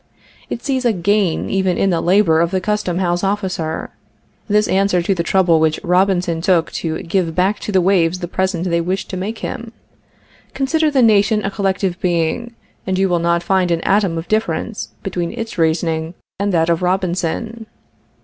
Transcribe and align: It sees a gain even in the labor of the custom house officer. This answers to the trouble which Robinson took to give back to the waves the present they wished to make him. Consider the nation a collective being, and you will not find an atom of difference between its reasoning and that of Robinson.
It 0.49 0.63
sees 0.63 0.83
a 0.83 0.93
gain 0.93 1.47
even 1.51 1.77
in 1.77 1.91
the 1.91 2.01
labor 2.01 2.41
of 2.41 2.49
the 2.49 2.59
custom 2.59 2.97
house 2.97 3.23
officer. 3.23 3.91
This 4.47 4.67
answers 4.67 5.05
to 5.05 5.13
the 5.13 5.21
trouble 5.21 5.59
which 5.59 5.79
Robinson 5.83 6.41
took 6.41 6.71
to 6.81 7.03
give 7.03 7.35
back 7.35 7.59
to 7.59 7.71
the 7.71 7.81
waves 7.81 8.17
the 8.17 8.27
present 8.27 8.67
they 8.67 8.81
wished 8.81 9.11
to 9.11 9.15
make 9.17 9.37
him. 9.45 9.73
Consider 10.55 10.89
the 10.89 11.03
nation 11.03 11.45
a 11.45 11.51
collective 11.51 11.99
being, 11.99 12.55
and 12.87 12.97
you 12.97 13.09
will 13.09 13.19
not 13.19 13.43
find 13.43 13.69
an 13.69 13.81
atom 13.81 14.17
of 14.17 14.27
difference 14.27 14.89
between 15.03 15.33
its 15.33 15.59
reasoning 15.59 16.15
and 16.39 16.51
that 16.51 16.71
of 16.71 16.81
Robinson. 16.81 17.67